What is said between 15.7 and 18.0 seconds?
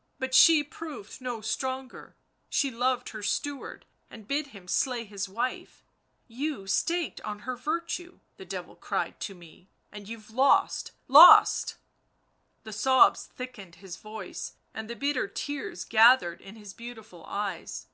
gathered in his beautiful eyes.